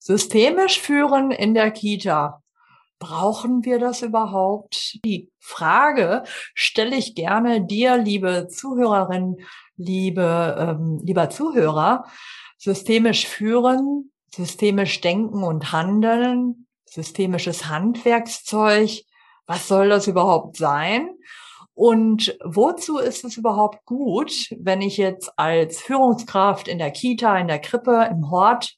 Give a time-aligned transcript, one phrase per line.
[0.00, 2.42] Systemisch führen in der Kita.
[2.98, 4.98] Brauchen wir das überhaupt?
[5.04, 9.36] Die Frage stelle ich gerne dir, liebe Zuhörerin,
[9.76, 12.06] liebe, ähm, lieber Zuhörer.
[12.56, 19.02] Systemisch führen, systemisch denken und handeln, systemisches Handwerkszeug.
[19.46, 21.10] Was soll das überhaupt sein?
[21.74, 27.48] Und wozu ist es überhaupt gut, wenn ich jetzt als Führungskraft in der Kita, in
[27.48, 28.76] der Krippe, im Hort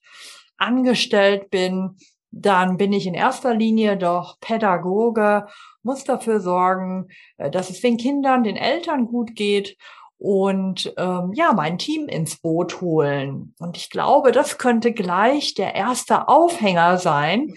[0.62, 1.96] angestellt bin,
[2.30, 5.46] dann bin ich in erster Linie doch Pädagoge,
[5.82, 9.76] muss dafür sorgen, äh, dass es den Kindern, den Eltern gut geht
[10.18, 13.54] und ähm, ja, mein Team ins Boot holen.
[13.58, 17.54] Und ich glaube, das könnte gleich der erste Aufhänger sein,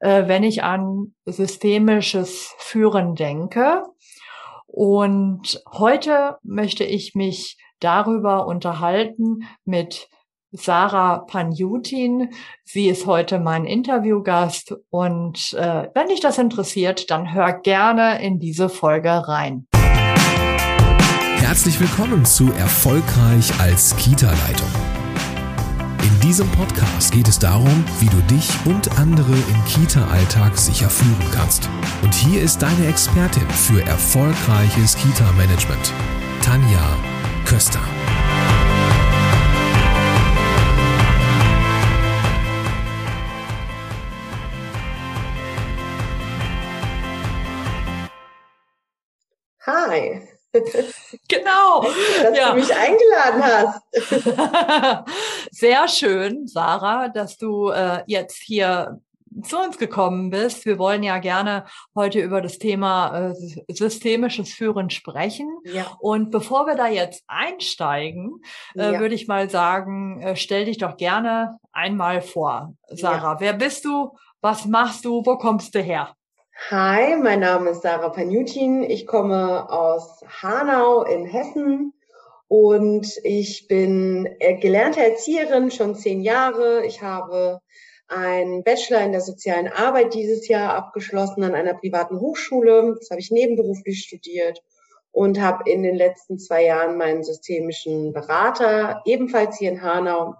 [0.00, 3.84] äh, wenn ich an systemisches Führen denke.
[4.66, 10.08] Und heute möchte ich mich darüber unterhalten mit
[10.52, 12.30] Sarah Panjutin.
[12.64, 18.38] Sie ist heute mein Interviewgast und äh, wenn dich das interessiert, dann hör gerne in
[18.38, 19.66] diese Folge rein.
[21.38, 24.68] Herzlich willkommen zu Erfolgreich als Kita-Leitung.
[26.02, 31.30] In diesem Podcast geht es darum, wie du dich und andere im Kita-Alltag sicher führen
[31.34, 31.68] kannst.
[32.02, 35.92] Und hier ist deine Expertin für erfolgreiches Kita-Management,
[36.42, 36.96] Tanja
[37.44, 37.80] Köster.
[49.64, 50.20] Hi.
[51.28, 51.82] Genau.
[52.22, 52.50] Dass ja.
[52.50, 55.08] du mich eingeladen hast.
[55.50, 59.00] Sehr schön, Sarah, dass du äh, jetzt hier
[59.44, 60.66] zu uns gekommen bist.
[60.66, 63.34] Wir wollen ja gerne heute über das Thema äh,
[63.72, 65.48] systemisches Führen sprechen.
[65.64, 65.86] Ja.
[66.00, 68.42] Und bevor wir da jetzt einsteigen,
[68.74, 69.00] äh, ja.
[69.00, 73.34] würde ich mal sagen, äh, stell dich doch gerne einmal vor, Sarah.
[73.34, 73.40] Ja.
[73.40, 74.10] Wer bist du?
[74.42, 75.24] Was machst du?
[75.24, 76.14] Wo kommst du her?
[76.70, 78.84] Hi, mein Name ist Sarah Panjutin.
[78.84, 81.92] Ich komme aus Hanau in Hessen
[82.46, 86.86] und ich bin äh, gelernte Erzieherin schon zehn Jahre.
[86.86, 87.60] Ich habe
[88.06, 92.94] einen Bachelor in der sozialen Arbeit dieses Jahr abgeschlossen an einer privaten Hochschule.
[92.96, 94.62] Das habe ich nebenberuflich studiert
[95.10, 100.36] und habe in den letzten zwei Jahren meinen systemischen Berater ebenfalls hier in Hanau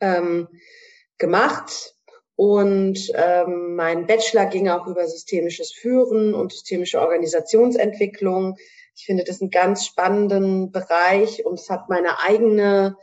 [0.00, 0.46] ähm,
[1.18, 1.91] gemacht
[2.42, 8.56] und ähm, mein Bachelor ging auch über systemisches Führen und systemische Organisationsentwicklung.
[8.96, 12.96] Ich finde das einen ganz spannenden Bereich und es hat meine eigene,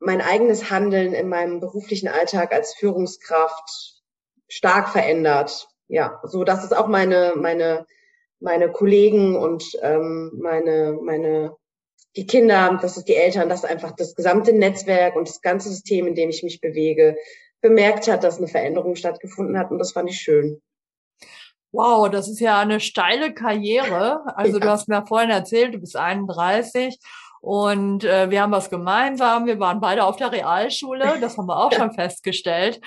[0.00, 4.02] mein eigenes Handeln in meinem beruflichen Alltag als Führungskraft
[4.48, 5.68] stark verändert.
[5.88, 7.86] Ja, so dass es auch meine, meine,
[8.38, 11.56] meine Kollegen und ähm, meine, meine,
[12.16, 15.70] die Kinder, das ist die Eltern, das ist einfach das gesamte Netzwerk und das ganze
[15.70, 17.16] System, in dem ich mich bewege,
[17.60, 20.60] bemerkt hat, dass eine Veränderung stattgefunden hat und das fand ich schön.
[21.72, 24.22] Wow, das ist ja eine steile Karriere.
[24.36, 24.60] Also ja.
[24.60, 26.98] du hast mir vorhin erzählt, du bist 31
[27.40, 29.46] und äh, wir haben was gemeinsam.
[29.46, 32.80] Wir waren beide auf der Realschule, das haben wir auch schon festgestellt.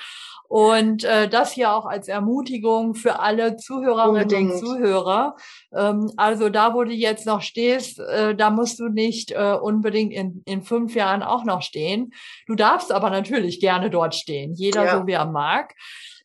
[0.50, 4.50] Und äh, das hier auch als Ermutigung für alle Zuhörerinnen Unbedingt.
[4.50, 5.36] und Zuhörer.
[5.72, 10.12] Ähm, also da, wo du jetzt noch stehst, äh, da musst du nicht äh, unbedingt
[10.12, 12.12] in, in fünf Jahren auch noch stehen.
[12.48, 14.98] Du darfst aber natürlich gerne dort stehen, jeder ja.
[14.98, 15.76] so wie er mag.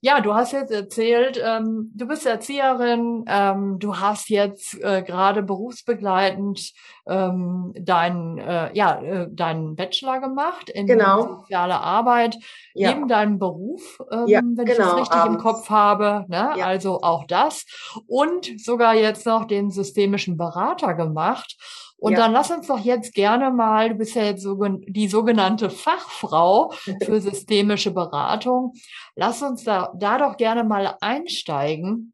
[0.05, 5.41] Ja, du hast jetzt erzählt, ähm, du bist Erzieherin, ähm, du hast jetzt äh, gerade
[5.41, 6.73] berufsbegleitend
[7.07, 11.39] ähm, deinen äh, ja, äh, deinen Bachelor gemacht in genau.
[11.39, 12.37] soziale Arbeit
[12.75, 12.93] ja.
[12.93, 15.37] neben deinem Beruf, ähm, ja, wenn genau, ich das richtig abends.
[15.37, 16.25] im Kopf habe.
[16.27, 16.53] Ne?
[16.55, 16.67] Ja.
[16.67, 17.65] Also auch das
[18.05, 21.57] und sogar jetzt noch den systemischen Berater gemacht.
[21.97, 22.19] Und ja.
[22.19, 24.57] dann lass uns doch jetzt gerne mal, du bist ja jetzt so,
[24.87, 26.71] die sogenannte Fachfrau
[27.03, 28.73] für systemische Beratung,
[29.15, 32.13] lass uns da, da doch gerne mal einsteigen.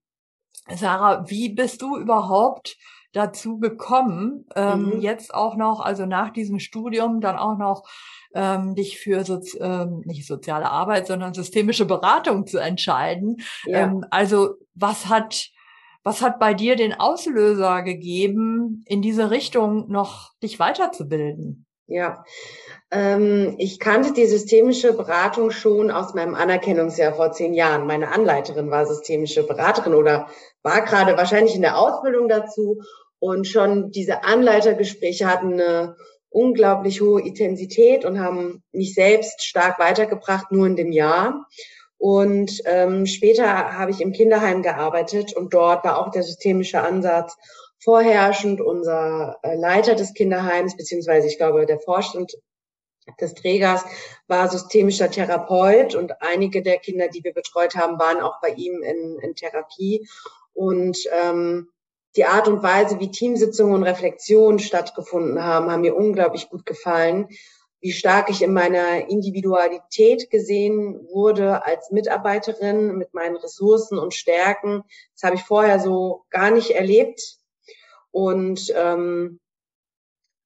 [0.70, 2.78] Sarah, wie bist du überhaupt
[3.14, 5.02] dazu gekommen, ähm, mhm.
[5.02, 7.84] jetzt auch noch, also nach diesem Studium, dann auch noch
[8.34, 13.42] ähm, dich für Sozi ähm, nicht soziale Arbeit, sondern systemische Beratung zu entscheiden.
[13.66, 13.80] Ja.
[13.80, 15.50] Ähm, also was hat
[16.04, 21.66] was hat bei dir den Auslöser gegeben, in diese Richtung noch dich weiterzubilden?
[21.88, 22.24] Ja,
[22.90, 27.86] ähm, ich kannte die systemische Beratung schon aus meinem Anerkennungsjahr vor zehn Jahren.
[27.86, 30.28] Meine Anleiterin war systemische Beraterin oder
[30.64, 32.82] war gerade wahrscheinlich in der Ausbildung dazu.
[33.20, 35.98] Und schon diese Anleitergespräche hatten eine
[36.30, 41.46] unglaublich hohe Intensität und haben mich selbst stark weitergebracht, nur in dem Jahr.
[42.02, 47.38] Und ähm, später habe ich im Kinderheim gearbeitet und dort war auch der systemische Ansatz
[47.78, 48.60] vorherrschend.
[48.60, 52.36] Unser äh, Leiter des Kinderheims, beziehungsweise ich glaube der Vorstand
[53.20, 53.86] des Trägers
[54.26, 58.82] war systemischer Therapeut und einige der Kinder, die wir betreut haben, waren auch bei ihm
[58.82, 60.10] in, in Therapie.
[60.54, 61.70] Und ähm,
[62.16, 67.28] die Art und Weise, wie Teamsitzungen und Reflexionen stattgefunden haben, haben mir unglaublich gut gefallen.
[67.82, 74.84] Wie stark ich in meiner Individualität gesehen wurde als Mitarbeiterin mit meinen Ressourcen und Stärken.
[75.16, 77.38] Das habe ich vorher so gar nicht erlebt.
[78.12, 79.40] Und ähm,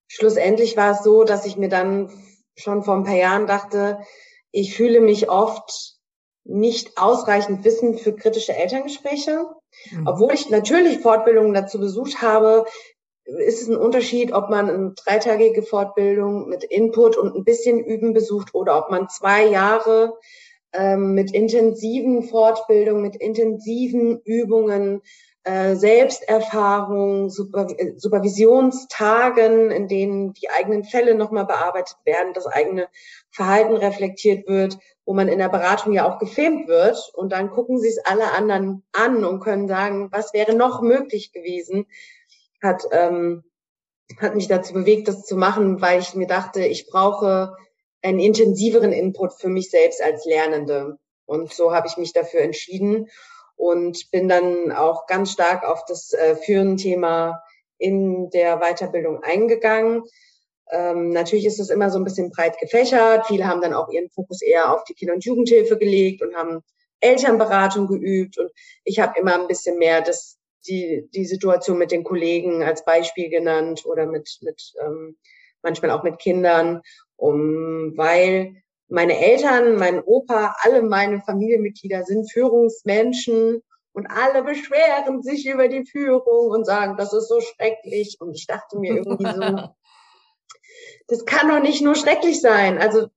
[0.08, 2.10] schlussendlich war es so, dass ich mir dann
[2.56, 4.00] schon vor ein paar Jahren dachte,
[4.52, 5.96] ich fühle mich oft
[6.46, 9.46] nicht ausreichend wissend für kritische Elterngespräche.
[9.92, 10.08] Mhm.
[10.08, 12.66] Obwohl ich natürlich Fortbildungen dazu besucht habe,
[13.26, 18.14] ist es ein Unterschied, ob man eine dreitagige Fortbildung mit Input und ein bisschen Üben
[18.14, 20.14] besucht oder ob man zwei Jahre
[20.74, 25.02] ähm, mit intensiven Fortbildungen, mit intensiven Übungen
[25.44, 32.88] äh, Selbsterfahrung, Super, äh, Supervisionstagen, in denen die eigenen Fälle nochmal bearbeitet werden, das eigene
[33.30, 37.80] Verhalten reflektiert wird, wo man in der Beratung ja auch gefilmt wird und dann gucken
[37.80, 41.86] sie es alle anderen an und können sagen, was wäre noch möglich gewesen,
[42.66, 43.44] hat, ähm,
[44.20, 47.56] hat mich dazu bewegt, das zu machen, weil ich mir dachte, ich brauche
[48.02, 50.98] einen intensiveren Input für mich selbst als Lernende.
[51.26, 53.08] Und so habe ich mich dafür entschieden
[53.56, 57.42] und bin dann auch ganz stark auf das äh, Führen-Thema
[57.78, 60.04] in der Weiterbildung eingegangen.
[60.72, 63.28] Ähm, natürlich ist es immer so ein bisschen breit gefächert.
[63.28, 66.62] Viele haben dann auch ihren Fokus eher auf die Kinder- und Jugendhilfe gelegt und haben
[67.00, 68.38] Elternberatung geübt.
[68.38, 68.52] Und
[68.84, 73.30] ich habe immer ein bisschen mehr das, die, die Situation mit den Kollegen als Beispiel
[73.30, 75.18] genannt oder mit, mit ähm,
[75.62, 76.82] manchmal auch mit Kindern,
[77.18, 78.56] um, weil
[78.88, 83.62] meine Eltern, mein Opa, alle meine Familienmitglieder sind Führungsmenschen
[83.94, 88.18] und alle beschweren sich über die Führung und sagen, das ist so schrecklich.
[88.20, 89.70] Und ich dachte mir irgendwie so,
[91.08, 92.78] das kann doch nicht nur schrecklich sein.
[92.78, 93.08] Also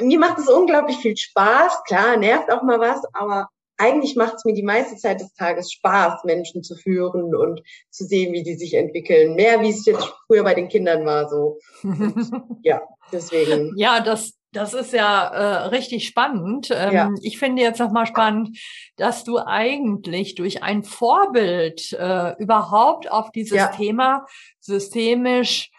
[0.00, 1.84] mir macht es unglaublich viel Spaß.
[1.84, 5.72] Klar, nervt auch mal was, aber eigentlich macht es mir die meiste Zeit des Tages
[5.72, 9.34] Spaß, Menschen zu führen und zu sehen, wie die sich entwickeln.
[9.34, 11.58] Mehr, wie es jetzt früher bei den Kindern war, so.
[11.82, 12.30] Und,
[12.62, 13.72] ja, deswegen.
[13.76, 16.68] Ja, das, das ist ja äh, richtig spannend.
[16.70, 17.10] Ähm, ja.
[17.22, 18.56] Ich finde jetzt nochmal spannend,
[18.96, 23.68] dass du eigentlich durch ein Vorbild äh, überhaupt auf dieses ja.
[23.68, 24.26] Thema
[24.60, 25.71] systemisch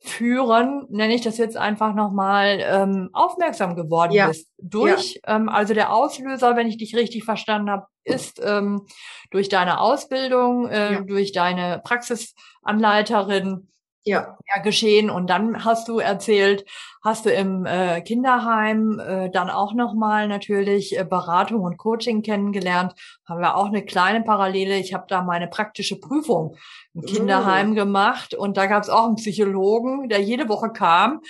[0.00, 4.28] führen, nenne ich das jetzt einfach nochmal, ähm, aufmerksam geworden ja.
[4.28, 4.48] bist.
[4.58, 5.36] Durch, ja.
[5.36, 8.86] ähm, also der Auslöser, wenn ich dich richtig verstanden habe, ist ähm,
[9.30, 11.00] durch deine Ausbildung, äh, ja.
[11.00, 13.68] durch deine Praxisanleiterin
[14.06, 14.38] ja.
[14.54, 15.10] ja geschehen.
[15.10, 16.64] Und dann hast du erzählt,
[17.02, 22.94] hast du im äh, Kinderheim äh, dann auch nochmal natürlich äh, Beratung und Coaching kennengelernt.
[23.26, 24.78] Haben wir auch eine kleine Parallele.
[24.78, 26.56] Ich habe da meine praktische Prüfung
[26.94, 27.74] im Kinderheim mm.
[27.74, 31.20] gemacht und da gab es auch einen Psychologen, der jede Woche kam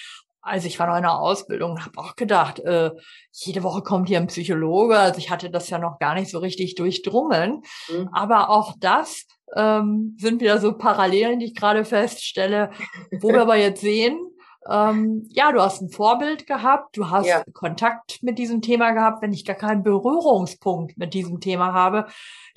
[0.47, 2.93] also ich war noch in der Ausbildung und habe auch gedacht, äh,
[3.33, 4.97] jede Woche kommt hier ein Psychologe.
[4.97, 7.63] Also ich hatte das ja noch gar nicht so richtig durchdrungen.
[7.89, 8.09] Mhm.
[8.13, 12.71] Aber auch das ähm, sind wieder so Parallelen, die ich gerade feststelle,
[13.21, 14.19] wo wir aber jetzt sehen,
[14.69, 17.45] ähm, ja, du hast ein Vorbild gehabt, du hast ja.
[17.53, 19.23] Kontakt mit diesem Thema gehabt.
[19.23, 22.07] Wenn ich gar keinen Berührungspunkt mit diesem Thema habe,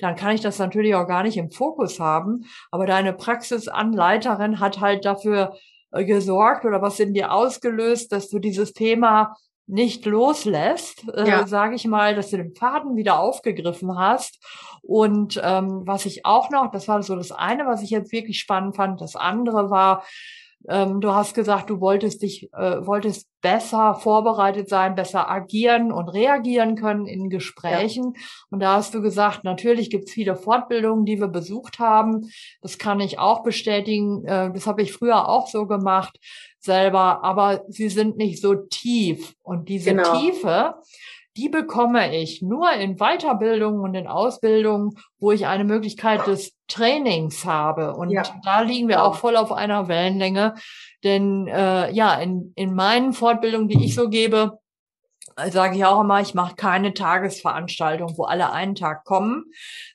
[0.00, 2.46] dann kann ich das natürlich auch gar nicht im Fokus haben.
[2.70, 5.54] Aber deine Praxisanleiterin hat halt dafür
[5.92, 9.36] äh, gesorgt oder was in dir ausgelöst, dass du dieses Thema
[9.70, 11.46] nicht loslässt, äh, ja.
[11.46, 14.44] sage ich mal, dass du den Faden wieder aufgegriffen hast.
[14.82, 18.38] Und ähm, was ich auch noch, das war so das eine, was ich jetzt wirklich
[18.38, 19.00] spannend fand.
[19.00, 20.04] Das andere war,
[20.68, 26.08] ähm, du hast gesagt, du wolltest dich, äh, wolltest besser vorbereitet sein, besser agieren und
[26.08, 28.12] reagieren können in Gesprächen.
[28.14, 28.20] Ja.
[28.50, 32.30] Und da hast du gesagt, natürlich gibt es viele Fortbildungen, die wir besucht haben.
[32.60, 34.24] Das kann ich auch bestätigen.
[34.24, 36.18] Äh, das habe ich früher auch so gemacht
[36.58, 39.34] selber, aber sie sind nicht so tief.
[39.42, 40.18] Und diese genau.
[40.18, 40.74] Tiefe,
[41.36, 47.44] die bekomme ich nur in Weiterbildung und in Ausbildung, wo ich eine Möglichkeit des Trainings
[47.44, 47.94] habe.
[47.94, 48.22] Und ja.
[48.44, 50.54] da liegen wir auch voll auf einer Wellenlänge.
[51.04, 54.59] Denn äh, ja, in, in meinen Fortbildungen, die ich so gebe,
[55.50, 59.46] sage ich auch immer, ich mache keine Tagesveranstaltung, wo alle einen Tag kommen,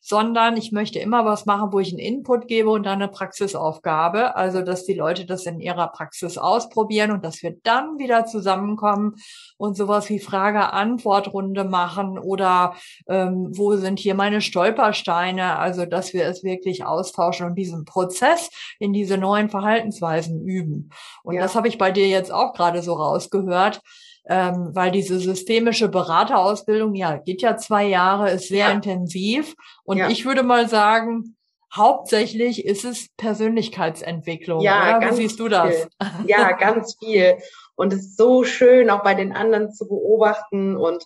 [0.02, 4.36] sondern ich möchte immer was machen, wo ich einen Input gebe und dann eine Praxisaufgabe.
[4.36, 9.16] Also, dass die Leute das in ihrer Praxis ausprobieren und dass wir dann wieder zusammenkommen
[9.58, 12.76] und sowas wie Frage-Antwort-Runde machen oder
[13.08, 15.58] ähm, wo sind hier meine Stolpersteine?
[15.58, 18.50] Also, dass wir es wirklich austauschen und diesen Prozess
[18.80, 20.92] in diese neuen Verhaltensweisen üben.
[21.24, 21.42] Und ja.
[21.42, 23.82] das habe ich bei dir jetzt auch gerade so rausgehört
[24.28, 28.72] ähm, weil diese systemische Beraterausbildung, ja, geht ja zwei Jahre, ist sehr ja.
[28.72, 29.56] intensiv.
[29.84, 30.10] Und ja.
[30.10, 31.36] ich würde mal sagen,
[31.74, 34.62] hauptsächlich ist es Persönlichkeitsentwicklung.
[34.62, 35.00] Ja?
[35.02, 35.76] Wie siehst du das?
[35.76, 35.88] Viel.
[36.28, 37.38] Ja, ganz viel.
[37.76, 40.76] Und es ist so schön, auch bei den anderen zu beobachten.
[40.78, 41.04] Und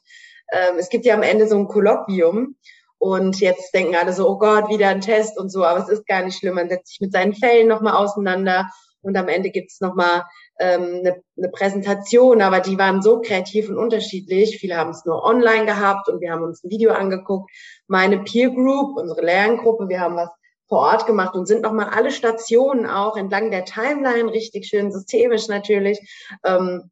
[0.52, 2.56] ähm, es gibt ja am Ende so ein Kolloquium.
[3.00, 5.64] Und jetzt denken alle so, oh Gott, wieder ein Test und so.
[5.64, 6.56] Aber es ist gar nicht schlimm.
[6.56, 8.70] Man setzt sich mit seinen Fällen nochmal auseinander.
[9.02, 10.24] Und am Ende gibt es nochmal
[10.60, 14.58] ähm, eine, eine Präsentation, aber die waren so kreativ und unterschiedlich.
[14.60, 17.50] Viele haben es nur online gehabt und wir haben uns ein Video angeguckt.
[17.88, 20.30] Meine Peer Group, unsere Lerngruppe, wir haben was
[20.68, 25.48] vor Ort gemacht und sind nochmal alle Stationen auch entlang der Timeline, richtig schön systemisch
[25.48, 26.00] natürlich,
[26.44, 26.92] ähm,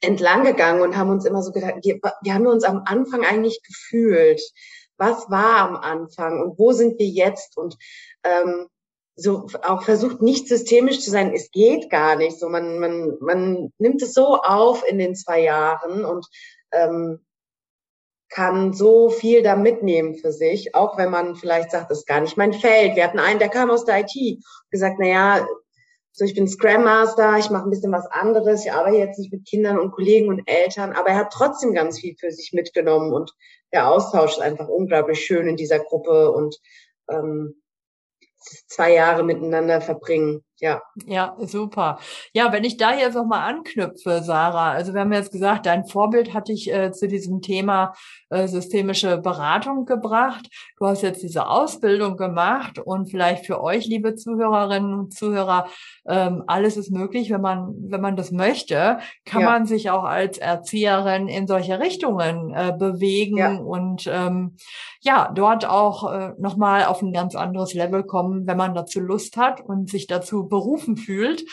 [0.00, 3.24] entlang gegangen und haben uns immer so gedacht, wie, wie haben wir uns am Anfang
[3.24, 4.40] eigentlich gefühlt?
[4.96, 7.56] Was war am Anfang und wo sind wir jetzt?
[7.56, 7.76] Und
[8.24, 8.68] ähm,
[9.14, 11.32] so auch versucht nicht systemisch zu sein.
[11.34, 12.38] Es geht gar nicht.
[12.38, 16.26] So man man man nimmt es so auf in den zwei Jahren und
[16.72, 17.20] ähm,
[18.32, 22.20] kann so viel da mitnehmen für sich, auch wenn man vielleicht sagt, das ist gar
[22.20, 22.96] nicht mein Feld.
[22.96, 25.46] Wir hatten einen, der kam aus der IT, gesagt, na ja,
[26.12, 29.32] so ich bin Scrum Master, ich mache ein bisschen was anderes, ich arbeite jetzt nicht
[29.32, 33.12] mit Kindern und Kollegen und Eltern, aber er hat trotzdem ganz viel für sich mitgenommen
[33.12, 33.32] und
[33.72, 36.58] der Austausch ist einfach unglaublich schön in dieser Gruppe und
[37.08, 37.61] ähm,
[38.66, 40.44] zwei Jahre miteinander verbringen.
[40.60, 40.80] Ja.
[41.06, 41.98] Ja, super.
[42.32, 45.86] Ja, wenn ich da jetzt noch mal anknüpfe, Sarah, also wir haben jetzt gesagt, dein
[45.86, 47.94] Vorbild hat dich äh, zu diesem Thema
[48.30, 50.48] äh, systemische Beratung gebracht.
[50.78, 55.66] Du hast jetzt diese Ausbildung gemacht und vielleicht für euch, liebe Zuhörerinnen und Zuhörer,
[56.06, 59.50] ähm, alles ist möglich, wenn man, wenn man das möchte, kann ja.
[59.50, 63.56] man sich auch als Erzieherin in solche Richtungen äh, bewegen ja.
[63.56, 64.56] und ähm,
[65.00, 69.36] ja, dort auch äh, nochmal auf ein ganz anderes Level kommen, wenn man dazu Lust
[69.36, 71.44] hat und sich dazu berufen fühlt.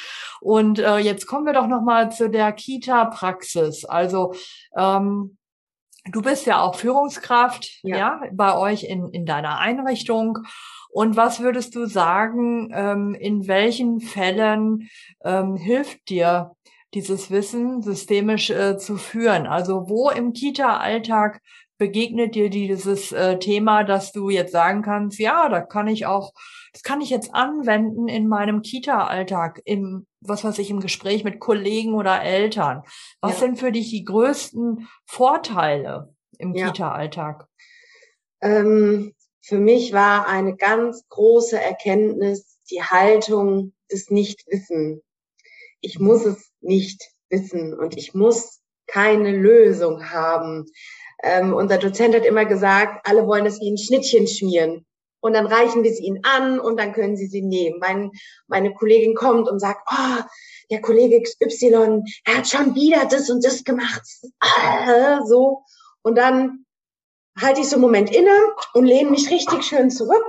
[0.41, 3.85] Und äh, jetzt kommen wir doch noch mal zu der Kita-Praxis.
[3.85, 4.33] Also
[4.77, 5.37] ähm,
[6.11, 10.39] du bist ja auch Führungskraft, ja, ja bei euch in, in deiner Einrichtung.
[10.91, 14.89] Und was würdest du sagen, ähm, in welchen Fällen
[15.23, 16.55] ähm, hilft dir
[16.95, 19.45] dieses Wissen systemisch äh, zu führen?
[19.45, 21.41] Also wo im Kita-Alltag
[21.77, 26.33] begegnet dir dieses äh, Thema, dass du jetzt sagen kannst, ja, da kann ich auch,
[26.73, 31.39] das kann ich jetzt anwenden in meinem Kita-Alltag, im, was weiß ich, im Gespräch mit
[31.39, 32.83] Kollegen oder Eltern.
[33.21, 33.39] Was ja.
[33.47, 36.67] sind für dich die größten Vorteile im ja.
[36.67, 37.47] Kita-Alltag?
[38.41, 45.01] Ähm, für mich war eine ganz große Erkenntnis die Haltung des Nichtwissen.
[45.81, 50.65] Ich muss es nicht wissen und ich muss keine Lösung haben.
[51.23, 54.85] Ähm, unser Dozent hat immer gesagt, alle wollen das wie ein Schnittchen schmieren.
[55.21, 57.79] Und dann reichen wir sie ihnen an und dann können sie sie nehmen.
[57.79, 58.11] Mein,
[58.47, 60.23] meine Kollegin kommt und sagt, oh,
[60.71, 64.03] der Kollege XY, er hat schon wieder das und das gemacht.
[65.27, 65.63] So.
[66.01, 66.65] Und dann
[67.39, 68.35] halte ich so einen Moment inne
[68.73, 70.25] und lehne mich richtig schön zurück.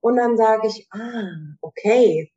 [0.00, 1.30] Und dann sage ich, ah,
[1.60, 2.32] okay.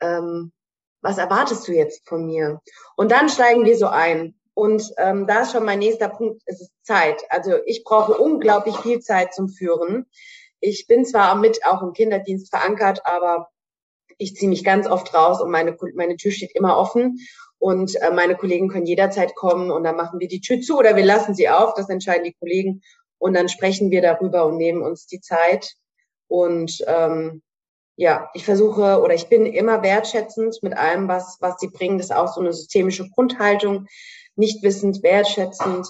[0.00, 0.52] Ähm,
[1.00, 2.60] was erwartest du jetzt von mir?
[2.96, 4.34] Und dann steigen wir so ein.
[4.54, 7.22] Und ähm, da ist schon mein nächster Punkt, es ist Zeit.
[7.28, 10.06] Also ich brauche unglaublich viel Zeit zum Führen.
[10.60, 13.48] Ich bin zwar mit auch im Kinderdienst verankert, aber
[14.18, 17.18] ich ziehe mich ganz oft raus und meine, meine Tür steht immer offen.
[17.60, 20.94] Und äh, meine Kollegen können jederzeit kommen und dann machen wir die Tür zu oder
[20.94, 21.74] wir lassen sie auf.
[21.74, 22.82] Das entscheiden die Kollegen.
[23.18, 25.74] Und dann sprechen wir darüber und nehmen uns die Zeit.
[26.28, 27.42] Und ähm,
[27.96, 31.98] ja, ich versuche oder ich bin immer wertschätzend mit allem, was, was sie bringen.
[31.98, 33.88] Das ist auch so eine systemische Grundhaltung
[34.36, 35.88] nicht wissend, wertschätzend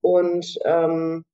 [0.00, 1.24] und ähm,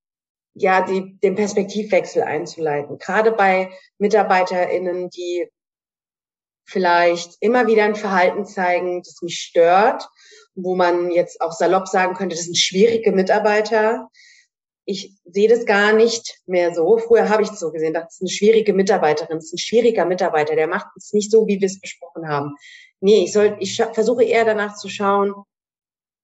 [0.58, 2.98] ja, die, den Perspektivwechsel einzuleiten.
[2.98, 5.48] Gerade bei MitarbeiterInnen, die
[6.64, 10.08] vielleicht immer wieder ein Verhalten zeigen, das mich stört,
[10.54, 14.08] wo man jetzt auch salopp sagen könnte, das sind schwierige Mitarbeiter.
[14.86, 16.96] Ich sehe das gar nicht mehr so.
[16.96, 20.06] Früher habe ich es so gesehen, das ist eine schwierige Mitarbeiterin, das ist ein schwieriger
[20.06, 22.54] Mitarbeiter, der macht es nicht so, wie wir es besprochen haben.
[23.00, 25.34] Nee, ich soll, ich versuche eher danach zu schauen,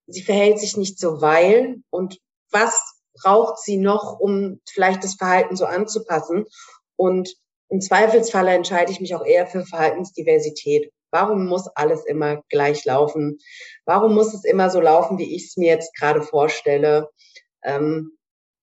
[0.07, 2.19] sie verhält sich nicht so, weil und
[2.51, 6.45] was braucht sie noch, um vielleicht das Verhalten so anzupassen.
[6.97, 7.35] Und
[7.69, 10.93] im Zweifelsfalle entscheide ich mich auch eher für Verhaltensdiversität.
[11.11, 13.39] Warum muss alles immer gleich laufen?
[13.85, 17.11] Warum muss es immer so laufen, wie ich es mir jetzt gerade vorstelle?
[17.63, 18.17] Ähm,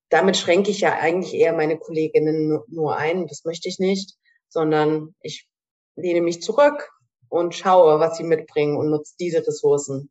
[0.09, 3.27] damit schränke ich ja eigentlich eher meine Kolleginnen nur ein.
[3.27, 4.15] Das möchte ich nicht,
[4.47, 5.47] sondern ich
[5.95, 6.91] lehne mich zurück
[7.29, 10.09] und schaue, was sie mitbringen und nutze diese Ressourcen.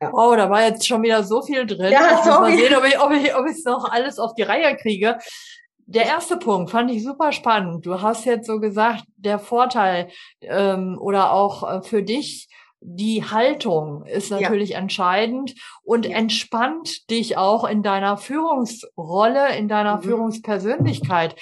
[0.00, 0.12] Ja.
[0.12, 1.92] Wow, da war jetzt schon wieder so viel drin.
[1.92, 2.52] Ja, sorry.
[2.52, 5.18] Mal sehen, ob ich, ob ich, ob ich noch alles auf die Reihe kriege.
[5.86, 7.86] Der erste Punkt fand ich super spannend.
[7.86, 10.10] Du hast jetzt so gesagt, der Vorteil
[10.42, 12.48] ähm, oder auch äh, für dich
[12.80, 14.78] die Haltung ist natürlich ja.
[14.78, 16.16] entscheidend und ja.
[16.16, 20.02] entspannt dich auch in deiner Führungsrolle, in deiner mhm.
[20.02, 21.34] Führungspersönlichkeit.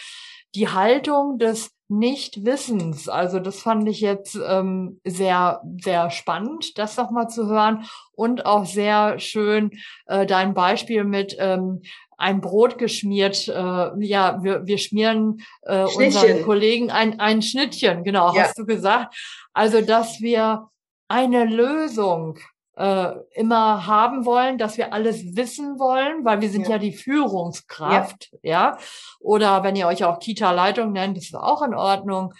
[0.56, 3.08] Die Haltung des Nichtwissens.
[3.08, 8.64] Also das fand ich jetzt ähm, sehr, sehr spannend, das nochmal zu hören und auch
[8.64, 9.70] sehr schön
[10.06, 11.82] äh, dein Beispiel mit ähm,
[12.16, 13.46] ein Brot geschmiert.
[13.46, 13.52] Äh,
[14.00, 18.42] ja, wir, wir schmieren äh, unseren Kollegen ein, ein Schnittchen, genau, ja.
[18.42, 19.14] hast du gesagt.
[19.52, 20.68] Also, dass wir
[21.08, 22.38] eine Lösung
[22.76, 26.92] äh, immer haben wollen, dass wir alles wissen wollen, weil wir sind ja, ja die
[26.92, 28.73] Führungskraft, ja.
[28.73, 28.78] ja.
[29.18, 32.35] Oder wenn ihr euch auch Kita-Leitung nennt, ist auch in Ordnung.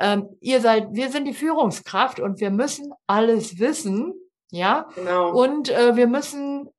[0.00, 4.14] Ähm, ihr seid, wir sind die Führungskraft und wir müssen alles wissen,
[4.50, 4.86] ja.
[4.94, 5.30] Genau.
[5.30, 6.70] Und äh, wir müssen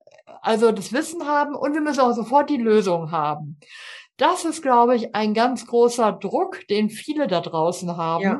[0.42, 3.60] also das Wissen haben und wir müssen auch sofort die Lösung haben.
[4.18, 8.24] Das ist, glaube ich, ein ganz großer Druck, den viele da draußen haben.
[8.24, 8.40] Ja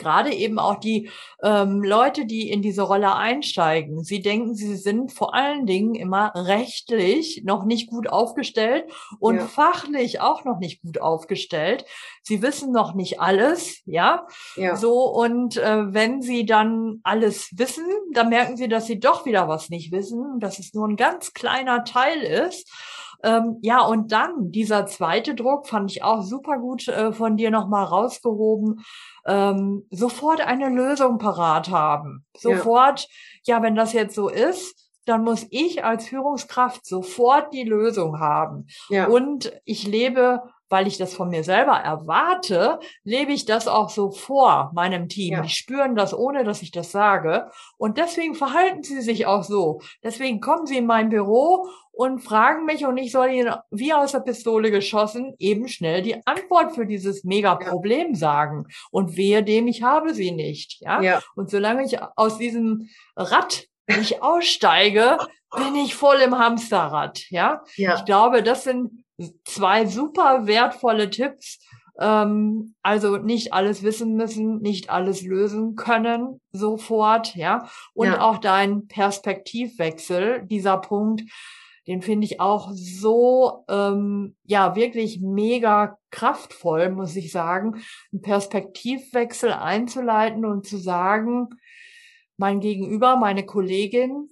[0.00, 1.10] gerade eben auch die
[1.42, 4.02] ähm, Leute, die in diese Rolle einsteigen.
[4.02, 8.84] Sie denken, sie sind vor allen Dingen immer rechtlich noch nicht gut aufgestellt
[9.18, 9.46] und ja.
[9.46, 11.84] fachlich auch noch nicht gut aufgestellt.
[12.22, 14.26] Sie wissen noch nicht alles, ja.
[14.56, 14.76] ja.
[14.76, 19.48] So und äh, wenn sie dann alles wissen, dann merken sie, dass sie doch wieder
[19.48, 22.70] was nicht wissen, dass es nur ein ganz kleiner Teil ist.
[23.22, 27.50] Ähm, ja, und dann dieser zweite Druck fand ich auch super gut äh, von dir
[27.50, 28.84] nochmal rausgehoben.
[29.26, 32.24] Ähm, sofort eine Lösung parat haben.
[32.36, 33.08] Sofort,
[33.44, 33.56] ja.
[33.56, 38.66] ja, wenn das jetzt so ist, dann muss ich als Führungskraft sofort die Lösung haben.
[38.88, 39.06] Ja.
[39.06, 44.10] Und ich lebe weil ich das von mir selber erwarte, lebe ich das auch so
[44.10, 45.34] vor meinem Team.
[45.34, 45.42] Ja.
[45.42, 47.50] Die spüren das, ohne dass ich das sage.
[47.76, 49.80] Und deswegen verhalten sie sich auch so.
[50.02, 54.12] Deswegen kommen sie in mein Büro und fragen mich und ich soll ihnen wie aus
[54.12, 58.14] der Pistole geschossen eben schnell die Antwort für dieses Mega-Problem ja.
[58.14, 58.66] sagen.
[58.90, 60.80] Und wehe dem, ich habe sie nicht.
[60.80, 61.02] Ja?
[61.02, 61.20] ja.
[61.34, 65.18] Und solange ich aus diesem Rad nicht aussteige,
[65.54, 67.28] bin ich voll im Hamsterrad.
[67.30, 67.64] Ja?
[67.76, 67.96] ja.
[67.96, 69.04] Ich glaube, das sind
[69.44, 71.60] zwei super wertvolle Tipps.
[71.98, 77.68] Ähm, also nicht alles wissen müssen, nicht alles lösen können sofort, ja.
[77.92, 78.20] Und ja.
[78.20, 81.22] auch dein Perspektivwechsel, dieser Punkt,
[81.86, 89.52] den finde ich auch so, ähm, ja, wirklich mega kraftvoll, muss ich sagen, einen Perspektivwechsel
[89.52, 91.48] einzuleiten und zu sagen,
[92.36, 94.30] mein Gegenüber, meine Kollegin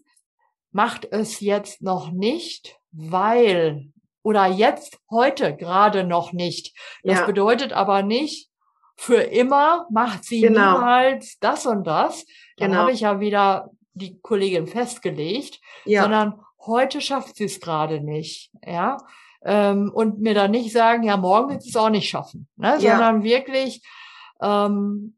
[0.71, 6.77] macht es jetzt noch nicht, weil oder jetzt, heute gerade noch nicht.
[7.03, 7.27] Das ja.
[7.27, 8.51] bedeutet aber nicht,
[8.97, 10.79] für immer macht sie genau.
[10.79, 12.27] niemals das und das.
[12.57, 12.83] Dann genau.
[12.83, 16.03] habe ich ja wieder die Kollegin festgelegt, ja.
[16.03, 18.51] sondern heute schafft sie es gerade nicht.
[18.65, 18.99] Ja.
[19.43, 22.77] Ähm, und mir dann nicht sagen, ja, morgen wird sie es auch nicht schaffen, ne?
[22.81, 22.97] Ja.
[22.97, 23.83] sondern wirklich
[24.41, 25.17] ähm,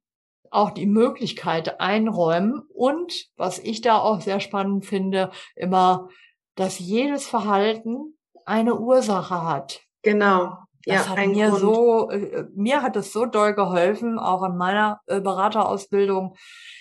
[0.50, 6.08] auch die Möglichkeit einräumen und was ich da auch sehr spannend finde, immer,
[6.54, 8.18] dass jedes Verhalten
[8.50, 9.80] eine Ursache hat.
[10.02, 10.58] Genau.
[10.84, 11.60] Das ja, hat mir Grund.
[11.60, 16.34] so, äh, mir hat es so doll geholfen, auch in meiner äh, Beraterausbildung.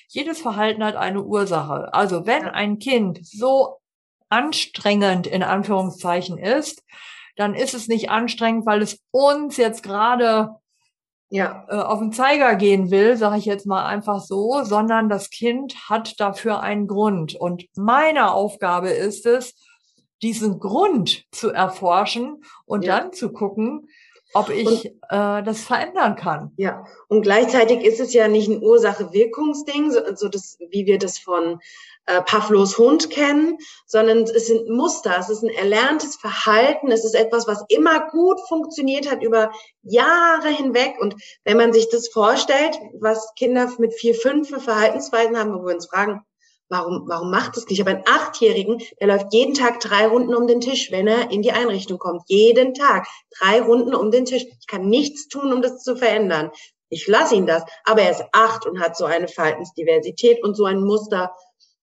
[0.07, 1.93] Jedes Verhalten hat eine Ursache.
[1.93, 3.77] Also wenn ein Kind so
[4.29, 6.83] anstrengend in Anführungszeichen ist,
[7.35, 10.55] dann ist es nicht anstrengend, weil es uns jetzt gerade
[11.29, 11.65] ja.
[11.69, 15.89] äh, auf den Zeiger gehen will, sage ich jetzt mal einfach so, sondern das Kind
[15.89, 17.35] hat dafür einen Grund.
[17.35, 19.55] Und meine Aufgabe ist es,
[20.21, 22.99] diesen Grund zu erforschen und ja.
[22.99, 23.89] dann zu gucken,
[24.33, 26.51] ob ich und, äh, das verändern kann.
[26.57, 31.17] Ja, und gleichzeitig ist es ja nicht ein Ursache-Wirkungsding, so, so das, wie wir das
[31.17, 31.59] von
[32.05, 37.15] äh, Pavlos Hund kennen, sondern es sind Muster, es ist ein erlerntes Verhalten, es ist
[37.15, 39.51] etwas, was immer gut funktioniert hat über
[39.81, 40.95] Jahre hinweg.
[40.99, 45.73] Und wenn man sich das vorstellt, was Kinder mit vier, fünf Verhaltensweisen haben, wo wir
[45.73, 46.21] uns fragen,
[46.69, 47.73] Warum, warum macht das nicht?
[47.73, 51.31] Ich habe einen Achtjährigen, der läuft jeden Tag drei Runden um den Tisch, wenn er
[51.31, 52.21] in die Einrichtung kommt.
[52.27, 53.07] Jeden Tag
[53.39, 54.45] drei Runden um den Tisch.
[54.59, 56.51] Ich kann nichts tun, um das zu verändern.
[56.89, 60.65] Ich lasse ihn das, aber er ist acht und hat so eine Verhaltensdiversität und so
[60.65, 61.33] ein Muster.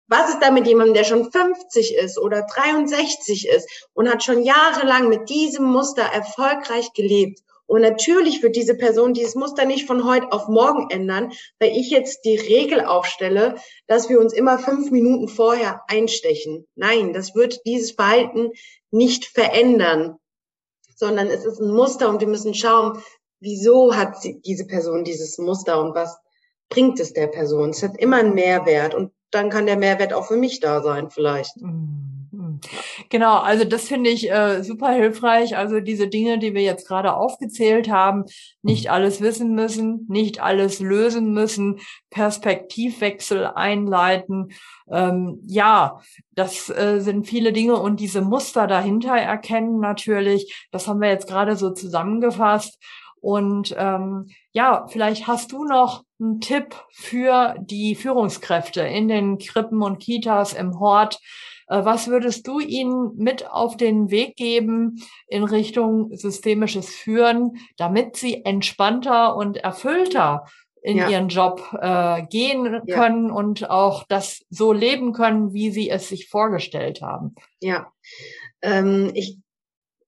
[0.07, 4.43] Was ist da mit jemandem, der schon 50 ist oder 63 ist und hat schon
[4.43, 10.05] jahrelang mit diesem Muster erfolgreich gelebt und natürlich wird diese Person dieses Muster nicht von
[10.05, 13.55] heute auf morgen ändern, weil ich jetzt die Regel aufstelle,
[13.87, 16.67] dass wir uns immer fünf Minuten vorher einstechen.
[16.75, 18.51] Nein, das wird dieses Verhalten
[18.91, 20.17] nicht verändern,
[20.95, 23.01] sondern es ist ein Muster und wir müssen schauen,
[23.39, 26.17] wieso hat diese Person dieses Muster und was
[26.69, 27.69] bringt es der Person.
[27.69, 31.09] Es hat immer einen Mehrwert und dann kann der Mehrwert auch für mich da sein
[31.09, 31.57] vielleicht.
[31.57, 32.22] Mhm.
[33.09, 35.57] Genau, also das finde ich äh, super hilfreich.
[35.57, 38.25] Also diese Dinge, die wir jetzt gerade aufgezählt haben,
[38.61, 44.51] nicht alles wissen müssen, nicht alles lösen müssen, Perspektivwechsel einleiten.
[44.91, 45.99] Ähm, ja,
[46.31, 50.67] das äh, sind viele Dinge und diese Muster dahinter erkennen natürlich.
[50.71, 52.79] Das haben wir jetzt gerade so zusammengefasst.
[53.23, 59.81] Und ähm, ja, vielleicht hast du noch einen Tipp für die Führungskräfte in den Krippen
[59.81, 61.21] und Kitas im Hort.
[61.73, 68.15] Äh, was würdest du ihnen mit auf den Weg geben in Richtung systemisches Führen, damit
[68.15, 70.45] sie entspannter und erfüllter
[70.83, 71.09] in ja.
[71.09, 73.33] ihren Job äh, gehen können ja.
[73.33, 77.35] und auch das so leben können, wie sie es sich vorgestellt haben?
[77.59, 77.91] Ja,
[78.61, 79.39] ähm, ich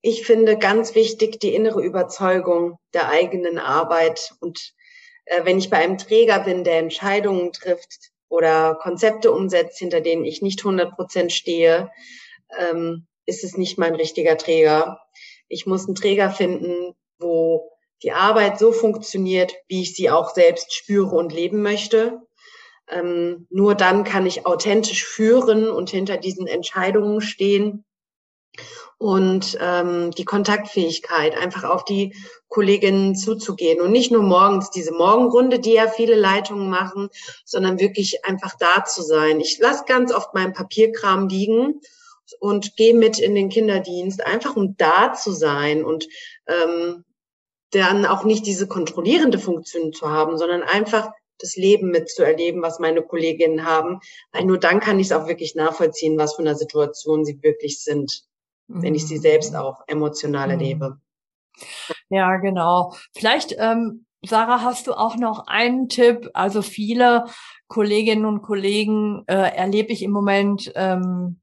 [0.01, 4.35] ich finde ganz wichtig die innere Überzeugung der eigenen Arbeit.
[4.39, 4.73] Und
[5.25, 10.25] äh, wenn ich bei einem Träger bin, der Entscheidungen trifft oder Konzepte umsetzt, hinter denen
[10.25, 11.89] ich nicht 100 Prozent stehe,
[12.59, 14.99] ähm, ist es nicht mein richtiger Träger.
[15.47, 17.71] Ich muss einen Träger finden, wo
[18.03, 22.21] die Arbeit so funktioniert, wie ich sie auch selbst spüre und leben möchte.
[22.89, 27.83] Ähm, nur dann kann ich authentisch führen und hinter diesen Entscheidungen stehen
[28.97, 32.15] und ähm, die Kontaktfähigkeit, einfach auf die
[32.47, 37.09] Kolleginnen zuzugehen und nicht nur morgens diese Morgenrunde, die ja viele Leitungen machen,
[37.43, 39.39] sondern wirklich einfach da zu sein.
[39.39, 41.81] Ich lasse ganz oft meinen Papierkram liegen
[42.39, 46.07] und gehe mit in den Kinderdienst, einfach um da zu sein und
[46.47, 47.03] ähm,
[47.71, 53.01] dann auch nicht diese kontrollierende Funktion zu haben, sondern einfach das Leben mitzuerleben, was meine
[53.01, 53.99] Kolleginnen haben.
[54.31, 57.83] Weil nur dann kann ich es auch wirklich nachvollziehen, was für eine Situation sie wirklich
[57.83, 58.23] sind
[58.67, 59.59] wenn ich sie selbst mhm.
[59.59, 60.89] auch emotional erlebe.
[60.89, 61.01] Mhm.
[62.09, 62.93] Ja, genau.
[63.15, 66.29] Vielleicht, ähm, Sarah, hast du auch noch einen Tipp?
[66.33, 67.25] Also viele
[67.67, 71.39] Kolleginnen und Kollegen äh, erlebe ich im Moment, ähm,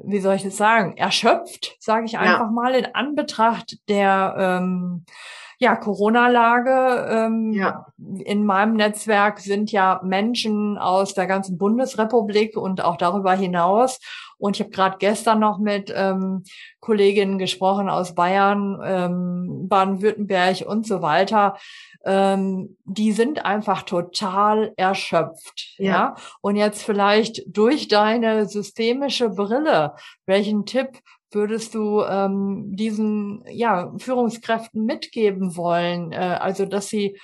[0.00, 2.50] wie soll ich das sagen, erschöpft, sage ich einfach ja.
[2.50, 5.04] mal, in Anbetracht der ähm,
[5.58, 7.08] ja, Corona-Lage.
[7.10, 7.86] Ähm, ja.
[8.24, 13.98] In meinem Netzwerk sind ja Menschen aus der ganzen Bundesrepublik und auch darüber hinaus.
[14.38, 16.42] Und ich habe gerade gestern noch mit ähm,
[16.80, 21.56] Kolleginnen gesprochen aus Bayern, ähm, Baden-Württemberg und so weiter.
[22.04, 25.76] Ähm, die sind einfach total erschöpft.
[25.78, 25.84] Ja.
[25.84, 26.14] ja.
[26.42, 29.94] Und jetzt vielleicht durch deine systemische Brille,
[30.26, 30.98] welchen Tipp
[31.34, 36.12] würdest du ähm, diesen ja, Führungskräften mitgeben wollen?
[36.12, 37.18] Äh, also, dass sie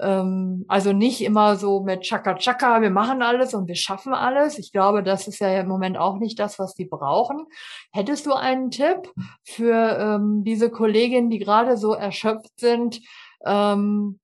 [0.00, 4.58] ähm, also nicht immer so mit Chaka Chaka, wir machen alles und wir schaffen alles.
[4.58, 7.46] Ich glaube, das ist ja im Moment auch nicht das, was die brauchen.
[7.92, 9.12] Hättest du einen Tipp
[9.44, 13.00] für ähm, diese Kolleginnen, die gerade so erschöpft sind?
[13.46, 14.18] Ähm,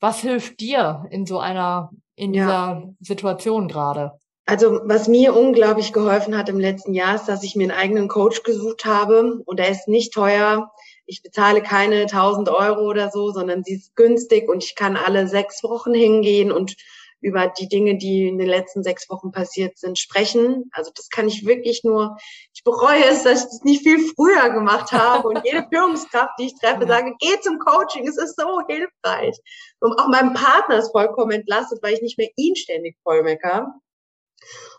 [0.00, 2.44] was hilft dir in so einer, in ja.
[2.44, 4.12] dieser Situation gerade?
[4.48, 8.06] Also was mir unglaublich geholfen hat im letzten Jahr ist, dass ich mir einen eigenen
[8.06, 10.72] Coach gesucht habe und er ist nicht teuer.
[11.04, 15.26] Ich bezahle keine 1000 Euro oder so, sondern sie ist günstig und ich kann alle
[15.26, 16.76] sechs Wochen hingehen und
[17.20, 20.70] über die Dinge, die in den letzten sechs Wochen passiert sind, sprechen.
[20.72, 22.16] Also das kann ich wirklich nur,
[22.54, 26.46] ich bereue es, dass ich das nicht viel früher gemacht habe und jede Führungskraft, die
[26.46, 29.36] ich treffe, sage, geh zum Coaching, es ist so hilfreich.
[29.80, 33.74] Und auch mein Partner ist vollkommen entlastet, weil ich nicht mehr ihn ständig vollmecker.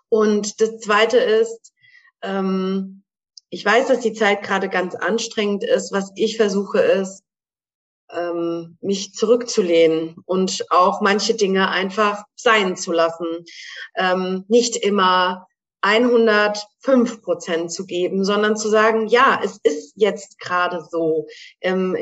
[0.10, 1.74] Und das Zweite ist,
[2.22, 3.04] ähm,
[3.50, 5.92] ich weiß, dass die Zeit gerade ganz anstrengend ist.
[5.92, 7.24] Was ich versuche ist,
[8.12, 13.46] ähm, mich zurückzulehnen und auch manche Dinge einfach sein zu lassen.
[13.96, 15.48] Ähm, nicht immer
[15.82, 21.28] 105 Prozent zu geben, sondern zu sagen, ja, es ist jetzt gerade so.
[21.62, 21.96] Ähm,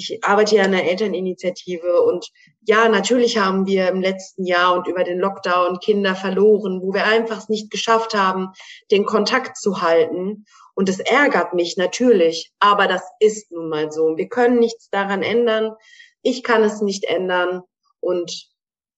[0.00, 2.30] ich arbeite ja an der Elterninitiative und
[2.62, 7.04] ja, natürlich haben wir im letzten Jahr und über den Lockdown Kinder verloren, wo wir
[7.04, 8.48] einfach es nicht geschafft haben,
[8.90, 10.44] den Kontakt zu halten.
[10.74, 14.16] Und es ärgert mich natürlich, aber das ist nun mal so.
[14.16, 15.74] Wir können nichts daran ändern.
[16.22, 17.62] Ich kann es nicht ändern
[18.00, 18.48] und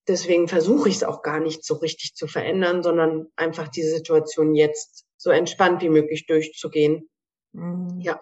[0.06, 4.54] deswegen versuche ich es auch gar nicht so richtig zu verändern, sondern einfach die Situation
[4.54, 7.08] jetzt so entspannt wie möglich durchzugehen.
[7.52, 8.00] Mhm.
[8.00, 8.20] Ja.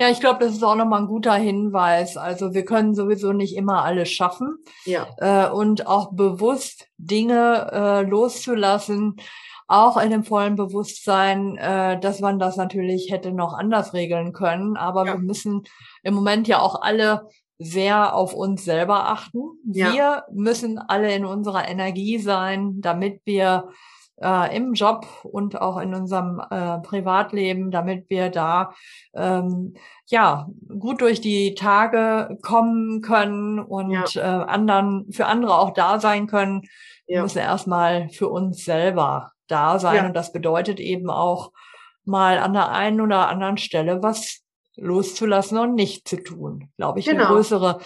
[0.00, 2.16] Ja, ich glaube, das ist auch nochmal ein guter Hinweis.
[2.16, 4.56] Also wir können sowieso nicht immer alles schaffen.
[4.86, 5.06] Ja.
[5.18, 9.16] Äh, und auch bewusst Dinge äh, loszulassen,
[9.68, 14.78] auch in dem vollen Bewusstsein, äh, dass man das natürlich hätte noch anders regeln können.
[14.78, 15.12] Aber ja.
[15.12, 15.64] wir müssen
[16.02, 19.42] im Moment ja auch alle sehr auf uns selber achten.
[19.70, 19.92] Ja.
[19.92, 23.68] Wir müssen alle in unserer Energie sein, damit wir
[24.20, 28.74] äh, im Job und auch in unserem äh, Privatleben, damit wir da
[29.14, 29.74] ähm,
[30.06, 34.42] ja gut durch die Tage kommen können und ja.
[34.42, 36.62] äh, anderen für andere auch da sein können.
[37.06, 37.16] Ja.
[37.16, 40.06] Wir müssen erstmal für uns selber da sein ja.
[40.06, 41.52] und das bedeutet eben auch
[42.04, 44.42] mal an der einen oder anderen Stelle was
[44.76, 46.70] loszulassen und nicht zu tun.
[46.76, 47.24] Glaube ich, genau.
[47.24, 47.80] eine größere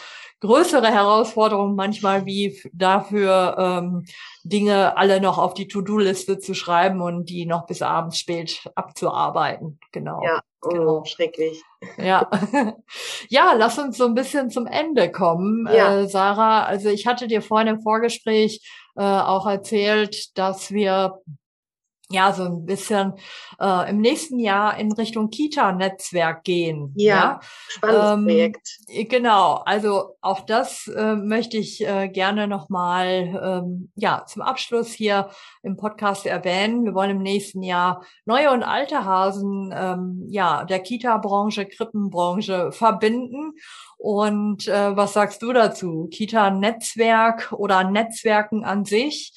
[0.44, 4.04] größere Herausforderung manchmal wie dafür ähm,
[4.44, 9.78] Dinge alle noch auf die To-Do-Liste zu schreiben und die noch bis abends spät abzuarbeiten.
[9.92, 10.22] Genau.
[10.22, 11.04] Ja, Oh, genau.
[11.04, 11.62] schrecklich.
[11.98, 12.28] Ja.
[13.28, 16.00] ja, lass uns so ein bisschen zum Ende kommen, ja.
[16.00, 16.64] äh, Sarah.
[16.64, 18.60] Also ich hatte dir vorhin im Vorgespräch
[18.96, 21.18] äh, auch erzählt, dass wir
[22.10, 23.14] ja, so ein bisschen
[23.58, 26.92] äh, im nächsten Jahr in Richtung Kita-Netzwerk gehen.
[26.96, 27.40] Ja, ja?
[27.68, 28.68] spannendes ähm, Projekt.
[29.08, 35.30] Genau, also auch das äh, möchte ich äh, gerne nochmal ähm, ja, zum Abschluss hier
[35.62, 36.84] im Podcast erwähnen.
[36.84, 43.54] Wir wollen im nächsten Jahr neue und alte Hasen ähm, ja, der Kita-Branche, Krippenbranche verbinden.
[43.96, 46.08] Und äh, was sagst du dazu?
[46.12, 49.32] Kita-Netzwerk oder Netzwerken an sich?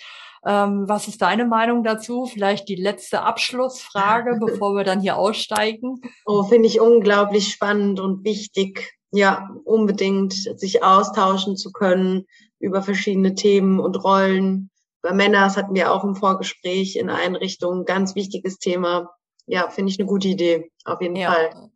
[0.46, 2.26] Ähm, was ist deine Meinung dazu?
[2.26, 6.02] Vielleicht die letzte Abschlussfrage, bevor wir dann hier aussteigen.
[6.26, 8.94] Oh, finde ich unglaublich spannend und wichtig.
[9.12, 12.26] Ja, unbedingt sich austauschen zu können
[12.60, 14.70] über verschiedene Themen und Rollen.
[15.02, 19.12] Bei Männern, das hatten wir auch im Vorgespräch in Einrichtungen, ganz wichtiges Thema.
[19.46, 21.32] Ja, finde ich eine gute Idee, auf jeden ja.
[21.32, 21.70] Fall.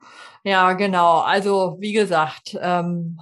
[0.43, 1.19] Ja, genau.
[1.19, 3.21] Also wie gesagt, ähm,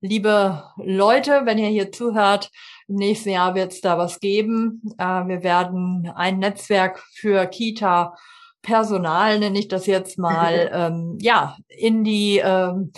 [0.00, 2.50] liebe Leute, wenn ihr hier zuhört,
[2.88, 4.82] im nächsten Jahr wird es da was geben.
[4.98, 8.14] Äh, wir werden ein Netzwerk für Kita
[8.62, 12.92] Personal, nenne ich das jetzt mal, ähm, ja, in die ähm,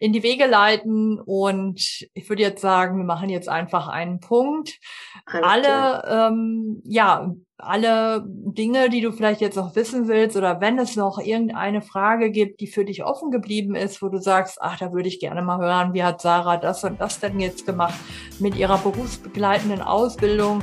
[0.00, 1.18] in die Wege leiten.
[1.18, 4.78] Und ich würde jetzt sagen, wir machen jetzt einfach einen Punkt.
[5.24, 10.96] Alle, ähm, ja, alle Dinge, die du vielleicht jetzt noch wissen willst oder wenn es
[10.96, 14.92] noch irgendeine Frage gibt, die für dich offen geblieben ist, wo du sagst, ach, da
[14.92, 17.94] würde ich gerne mal hören, wie hat Sarah das und das denn jetzt gemacht
[18.40, 20.62] mit ihrer berufsbegleitenden Ausbildung.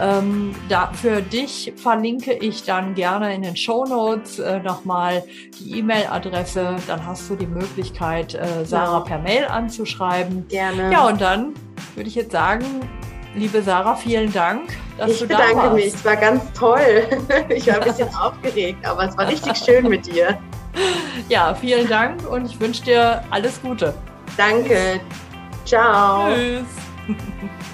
[0.00, 5.22] Ähm, da, für dich verlinke ich dann gerne in den Show Notes äh, nochmal
[5.60, 6.76] die E-Mail-Adresse.
[6.88, 9.04] Dann hast du die Möglichkeit, äh, Sarah ja.
[9.04, 10.48] per Mail anzuschreiben.
[10.48, 10.90] Gerne.
[10.90, 11.54] Ja, und dann
[11.94, 12.64] würde ich jetzt sagen,
[13.34, 15.48] Liebe Sarah, vielen Dank, dass ich du da warst.
[15.48, 17.06] Ich bedanke mich, es war ganz toll.
[17.48, 20.38] Ich war ein bisschen aufgeregt, aber es war richtig schön mit dir.
[21.28, 23.94] Ja, vielen Dank und ich wünsche dir alles Gute.
[24.36, 25.00] Danke.
[25.64, 26.34] Ciao.
[26.34, 26.64] Tschüss.